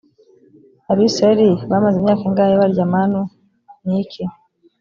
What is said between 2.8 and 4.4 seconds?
manu niki